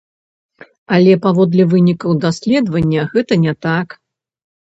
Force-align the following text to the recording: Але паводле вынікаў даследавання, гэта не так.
Але 0.95 1.13
паводле 1.25 1.63
вынікаў 1.73 2.11
даследавання, 2.25 3.01
гэта 3.13 3.33
не 3.45 3.53
так. 3.67 3.87